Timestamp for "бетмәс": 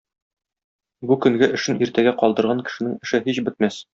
3.51-3.81